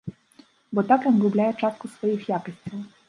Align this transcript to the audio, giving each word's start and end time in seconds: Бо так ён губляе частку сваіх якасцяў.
Бо 0.79 0.83
так 0.91 1.05
ён 1.11 1.21
губляе 1.25 1.49
частку 1.61 1.91
сваіх 1.97 2.21
якасцяў. 2.39 2.79